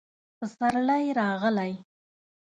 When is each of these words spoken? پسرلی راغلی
پسرلی 0.37 1.05
راغلی 1.19 1.73